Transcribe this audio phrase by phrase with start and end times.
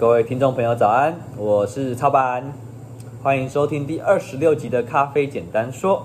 [0.00, 1.14] 各位听众朋友，早安！
[1.36, 2.42] 我是超版，
[3.22, 5.98] 欢迎收听第二十六集的《咖啡简单说》。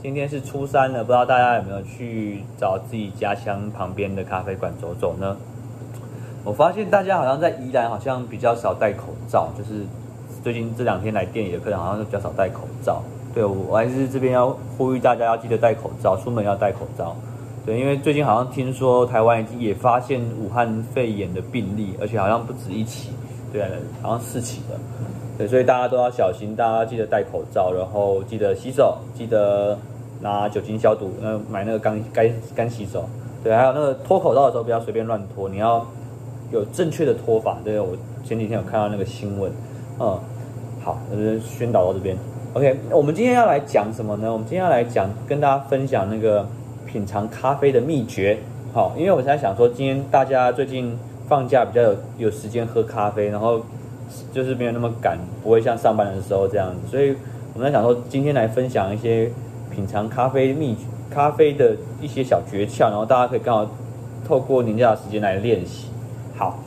[0.00, 5.36] 今天是初三了，不知道大家有没有去找自己家乡旁边的咖啡馆走走呢？
[6.44, 9.84] 我发现大家好像在宜兰好像比较少戴口罩，就是
[10.44, 13.02] 最近这两天来店里的客人好像是比较少戴口罩。
[13.34, 17.16] 对，我还是这边要呼吁大家要记得戴口罩，出门要戴口罩。
[17.66, 23.10] 对，因为最近好像听说台湾已经也发现武汉肺炎的病例，而且好像不止一起。
[23.52, 23.62] 对，
[24.00, 24.76] 好像四起的，
[25.36, 29.76] 对，所以大家都要小心，大家记得戴口罩，然后记得洗手，记得
[30.20, 33.04] 拿酒精消毒，呃，买那个干干干洗手，
[33.42, 35.84] 对，还有那个脱口罩的时候不要随便乱脱，你要
[36.52, 37.58] 有正确的脱法。
[37.64, 37.88] 对，我
[38.24, 39.50] 前几天有看到那个新闻，
[39.98, 40.16] 嗯，
[40.84, 42.16] 好，就宣导到这边
[42.54, 44.32] ，OK，我们今天要来讲什么呢？
[44.32, 46.46] 我们今天要来讲，跟大家分享那个
[46.86, 48.38] 品尝咖啡的秘诀。
[48.72, 50.96] 好，因为我在想说，今天大家最近。
[51.30, 53.60] 放假比较有有时间喝咖啡，然后
[54.32, 57.14] 就是没有那么赶，不会像上班的时候这样子，所以
[57.54, 59.30] 我们在想说，今天来分享一些
[59.70, 60.76] 品尝咖啡秘
[61.08, 63.70] 咖啡的一些小诀窍，然后大家可以刚好
[64.26, 65.86] 透过年假的时间来练习。
[66.36, 66.58] 好，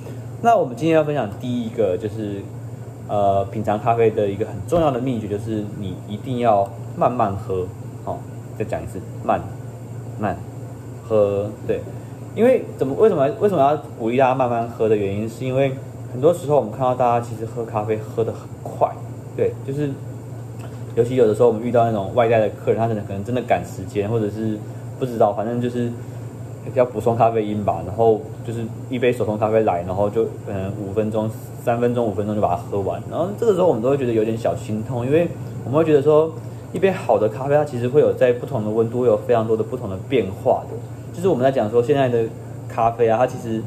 [0.42, 2.42] 那我们今天要分享第一个就是
[3.10, 7.68] 呃品尝咖啡的一个很重要的秘诀，就是你一定要慢慢喝。
[8.06, 8.18] 好，
[8.58, 9.42] 再讲一次，慢
[10.18, 10.38] 慢
[11.06, 11.82] 喝，对。
[12.36, 15.72] 因为怎么为什么为什么要鼓励大家慢慢喝的原因，是因为
[16.12, 18.90] 很多时候我们看到大家其实喝咖啡喝得很快，
[19.36, 19.92] 对，就是
[20.96, 24.58] 尤其有的时候我们遇到那种外带的客人，他可能可能真的赶时间，或者是
[25.00, 25.92] 不知道，反正就是
[26.74, 31.30] 要补充咖啡因吧，然后就是一杯手冲咖啡来，然后就可能五分钟、
[31.64, 35.28] 三分钟、五分钟就把它喝完，然后这个时候我们都会觉得有点小心痛，因为
[35.66, 36.32] 我们会觉得说
[36.72, 40.78] 一杯好的咖啡它其实会有在不同的温度有非常多的不同的变化的。
[41.14, 42.26] 就是我们在讲说，现在的
[42.68, 43.62] 咖啡啊，它其实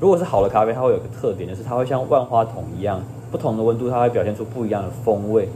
[0.00, 3.00] 如果是好的咖啡，它会有个特点，就是它会像万花筒一样，
[3.30, 5.48] 不同的温度它会表现出不一样的风味。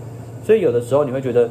[0.45, 1.49] 所以有的时候你会觉得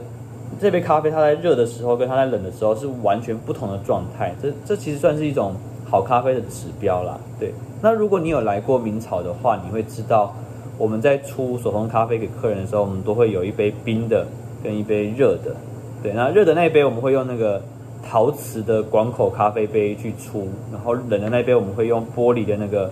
[0.60, 4.36] 这杯咖啡它在热的时候跟它在冷的时候是完全不同的状态。
[4.42, 5.54] 这这其实算是一种
[5.90, 7.20] 好咖啡的指标啦。
[7.40, 10.36] 对，那如果你有来过明草的话，你会知道
[10.78, 14.28] 我们在出手冲咖啡给客人的时候，我们都会有一杯冰的
[14.64, 15.56] 跟一杯热的。
[16.04, 17.62] 对，那热的那一杯我们会用那个。
[18.04, 22.92] 陶瓷的广口咖啡杯去出，然后冷的那杯我们会用玻璃的那个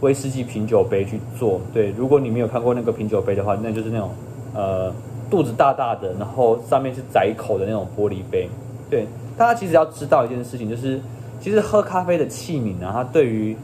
[0.00, 1.60] 威士忌品酒杯去做。
[1.72, 4.10] 对，如果你没有看过那个品酒杯的话，那就是那种
[4.54, 4.92] 呃
[5.28, 8.48] 肚子大大的，然后上面是窄口的那种玻璃杯。
[8.88, 9.06] 对，
[9.36, 11.00] 大家其实要知道一件事情，就是
[11.40, 13.56] 其实喝咖啡的器皿呢，它对于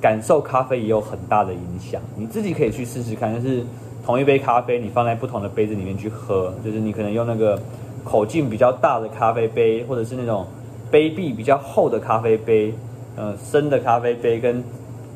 [0.00, 2.02] 感受咖啡也有很大的影响。
[2.16, 3.64] 你自己可以去试试看，就是
[4.04, 7.58] 同一杯咖啡，你放在不同的杯子里面去喝，就是你可能用那个。
[8.04, 10.46] 口径比较大的咖啡杯，或者是那种
[10.90, 12.74] 杯壁比较厚的咖啡杯，
[13.16, 14.62] 呃，深的咖啡杯跟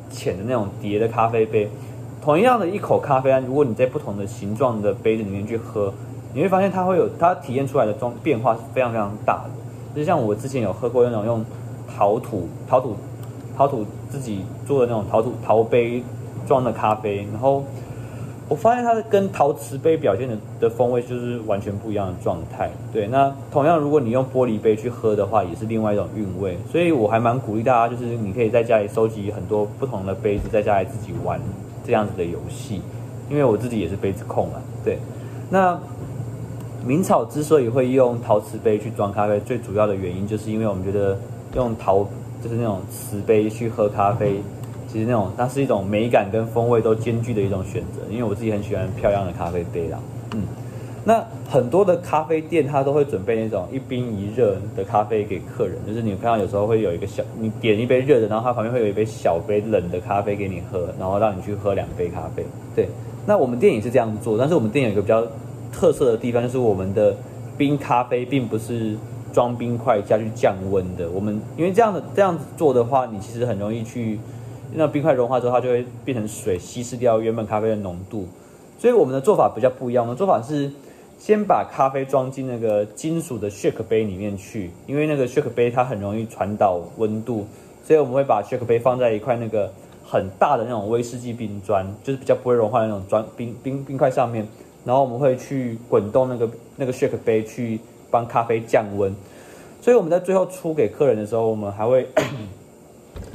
[0.09, 1.69] 浅的那种叠的咖啡杯，
[2.21, 5.93] 同样的一口咖啡，如果你在不同的形状的杯子里面去喝，
[6.33, 9.49] 你会发现它会有它体验出来的装变化是非常非常大的。
[9.95, 11.45] 就像我之前有喝过那种用
[11.95, 12.95] 陶土、陶土、
[13.57, 16.03] 陶土自己做的那种陶土陶杯
[16.47, 17.63] 装的咖啡，然后。
[18.49, 22.69] 我发现它的跟陶瓷杯表现的的风味就是完全不一样的状态。
[22.93, 26.57] 对，那同样如果你用玻璃杯去喝的话，也是另外一种韵味。
[26.71, 31.41] 所以我还蛮鼓励大家，就是你可以在家里收集很多不同的杯子，在家里自己玩
[31.85, 32.81] 这样子的游戏。
[33.29, 34.61] 因为我自己也是杯子控嘛。
[34.85, 34.97] 对，
[35.49, 35.77] 那
[36.85, 41.19] 明草之所以会用陶瓷杯去装咖啡，最主要的原因就是因为我们觉得
[41.55, 42.07] 用陶
[42.41, 44.41] 就是那种瓷杯去喝咖啡。
[44.97, 49.99] 其实那种它是一种美感跟风味都兼具的一种选择，因为我自己很喜欢漂亮的咖啡杯啦。
[50.33, 50.41] 嗯，
[51.05, 62.43] 那很多的咖啡店它都会准备那种一冰一热的咖啡给客人，就是你看到有时候会有一个小，你点一杯热的，然后它旁边会有一杯小杯冷的咖啡给你喝，然后让你去喝两杯咖啡。
[62.75, 62.89] 对，
[63.27, 65.23] 那我们店也是这样做，但是我们店有一个比较
[65.71, 67.15] 特色的地方，就是我们的
[67.55, 68.97] 冰咖啡并不是
[69.31, 71.07] 装冰块加去降温的。
[71.11, 74.17] 我们因为这样的这样子做的话，你其实很容易去。
[74.73, 78.27] 那冰块融化之后，它就会变成水，稀释掉原本咖啡的浓度。
[78.79, 80.03] 所以我们的做法比较不一样。
[80.03, 80.71] 我们的做法是
[81.17, 87.47] 先把咖啡装进那个金属的 shake 杯里面去，因为那个 shake 杯它很容易传导温度，
[87.83, 89.71] 所以我们会把 shake 杯放在一块那个
[90.05, 94.47] 很大的那种威士忌冰砖，就是比较不会融化的那种砖冰冰冰块上面，
[94.85, 97.79] 然后我们会去滚动那个那个 shake 杯去
[98.11, 99.15] 帮咖啡降温。
[99.81, 102.07] 所以我们在最后出给客人的时候，我们还会。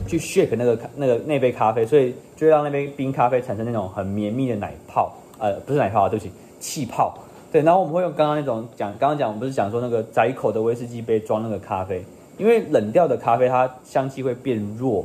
[0.06, 7.16] 去 shake 那个那个那杯咖啡，所以就让那杯冰咖啡产生那种很绵密的奶泡，呃，不是奶泡啊，对不起，气泡。
[7.50, 12.02] 对，然后我们会用刚刚那种讲，刚刚讲我们不是讲说那个窄口的威士忌杯装那个咖啡，
[12.38, 15.04] 因为冷掉的咖啡它香气会变弱，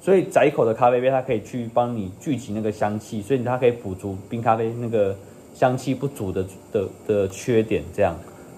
[0.00, 5.16] 所以窄口的咖啡杯它可以去帮你聚集那个香气，所以它可以补足冰咖啡那个
[5.54, 7.82] 香气不足的的的缺点。
[7.92, 8.16] 这样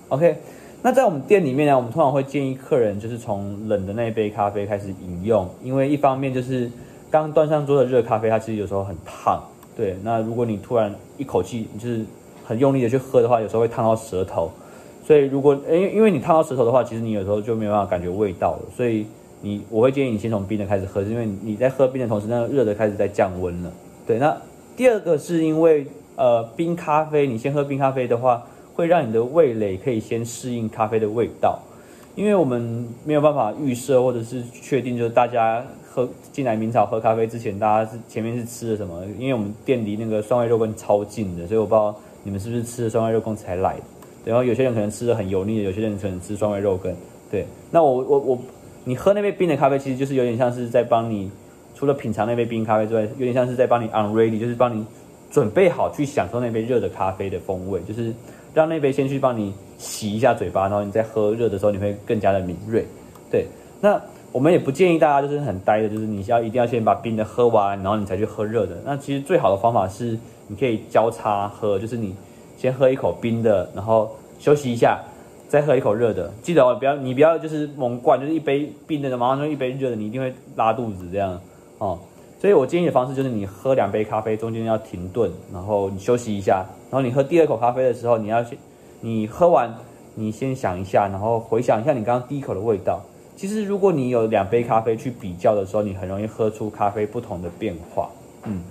[0.09, 0.37] ，OK。
[0.83, 6.71] 那在我们店里面呢，我们通常会建议客人就是从冷的那一杯咖啡开始饮用，因为一方面就是
[7.11, 9.43] 刚端上桌的热咖啡，它其实有时候很烫，
[9.77, 9.95] 对。
[10.03, 12.03] 那如果你突然一口气就是
[12.47, 14.51] 很用力的去喝的话，有时候会烫到舌头。
[15.05, 18.61] 所以如果因为因为你烫到舌头的话，其实你有时候就没有办法感觉味道了。
[18.75, 19.07] 所以
[19.43, 23.71] 你我会建议你先从冰的开始喝，是因为你在喝冰的同时，那个热的开始在降温了。
[24.07, 24.19] 对。
[24.19, 24.35] 那
[24.79, 25.87] 第二个是因为
[26.17, 28.43] 呃冰咖啡，你先喝冰咖啡的话。
[28.81, 31.61] 会让你的味蕾可以先适应咖啡的味道，
[32.17, 39.05] 因为我们没有办法预设或者是确定，就是大家喝进来明朝喝咖啡之前，大家是前面是吃了什么？
[39.19, 41.95] 因为我们店离那个酸味肉羹超近的，所以我不知道
[42.25, 43.83] 你们是不是吃了酸味肉羹才来的。
[44.25, 46.95] 然后有些人可能吃的很油腻的，有些人可能吃酸味肉羹。
[47.31, 48.39] 对，那我我我，
[48.85, 51.31] 你喝那杯冰的咖啡，其实就是有点像是在帮你，
[51.75, 54.85] 除了品尝那杯冰咖啡之外，有点像是在帮你 unready，就是帮你
[55.31, 58.13] 准备好去享受那杯热的咖啡的风味，就是。
[58.55, 62.85] 让那杯先去帮你洗一下嘴巴，然后你再喝热的时候，你会更加的敏锐。
[63.31, 63.47] 对，
[63.81, 64.01] 那
[64.33, 68.77] 我们也不建议大家就是很呆的，就是你要一定要先把冰的喝完，然后你才去喝热的。
[68.85, 72.15] 那其实最好的方法是，你可以交叉喝，就是你
[72.57, 75.01] 先喝一口冰的，然后休息一下，
[75.49, 76.33] 再喝一口热的。
[76.43, 81.41] 记得哦，不要你不要就是猛灌，就是一杯冰的，马上就一杯热的，你一定会拉肚子这样
[81.79, 81.99] 哦。
[82.41, 88.57] 所以我建议的方式就是，你喝两杯咖啡，中间要停顿，然后你休息一下，然后你喝第二口咖啡的时候，你要先，
[89.03, 89.71] 你喝完，
[90.15, 93.03] 你先想一下，然后回想一下你刚刚第一口的味道。
[93.37, 98.09] 其实如果你有两杯咖啡去比较的时候，你很容易喝出咖啡不同的变化。
[98.45, 98.63] 嗯，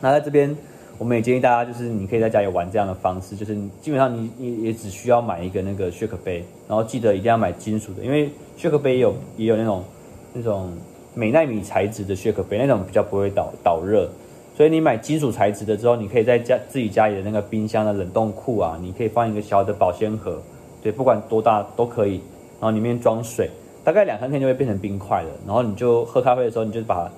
[0.00, 0.56] 那在这边，
[0.96, 9.84] 我们也建议大家，就是你可以在家里玩这样的方式，就是基本上你你也只需要买一个那个 shake 杯，然后记得一定要买金属的，因为 shake 杯也有也有那种
[10.32, 10.72] 那种。
[11.14, 14.08] 美奈米材质的雪克杯那种比较不会导导热，
[14.56, 20.40] 所以你买金属材质的之后，你可以在家自己家里的那个冰箱的冷冻库啊，你可以放一个小的保鲜盒，
[20.82, 22.20] 对，不管多大都可以，
[22.60, 23.50] 然后里面装水，
[23.82, 25.28] 大概两三天就会变成冰块了。
[25.46, 27.10] 然后你就喝咖啡的时候，你就把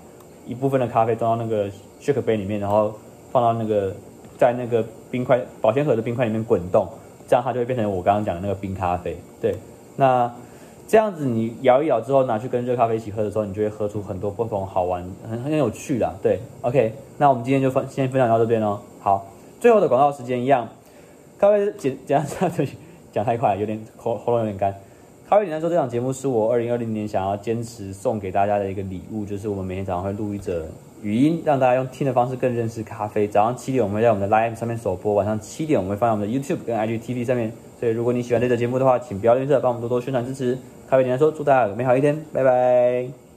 [0.46, 2.94] 一部分的咖啡装到那个雪克杯里面，然后
[3.30, 3.94] 放到那个
[4.38, 6.88] 在那个冰块保鲜盒的冰块里面滚动，
[7.28, 9.16] 这样它就会变成我刚刚讲的那个冰咖啡。
[9.40, 9.54] 对，
[9.96, 10.32] 那。
[10.86, 16.14] 这样子你摇一摇之后拿去跟热咖啡一起喝的时候，你就会喝出很多不同好玩、很很有趣的。
[16.22, 18.78] 对，OK，那我们今天就分先分享到这边哦。
[19.00, 19.26] 好，
[19.58, 20.68] 最后的广告时间一样，
[21.38, 22.64] 咖啡简简单就，
[23.10, 24.74] 讲太快，有点喉喉咙有点干。
[25.28, 30.66] 咖啡简单说，这档节目是我二零二零年想要坚持送给大家的一个礼物，就是我们每天早上会录一则
[31.02, 33.26] 语音，让大家用听的方式更认识咖啡。
[33.26, 37.50] 早上七点我们会在我们的 Live 上面首播，晚上七点我们会放在我们的 YouTube 跟 IGTV 上面。
[37.80, 40.58] 所以如果你喜欢这个节目的话，请不要吝啬帮我们多多宣传支持。
[40.86, 43.31] 咖啡简单说，祝大家有美好一天，拜拜。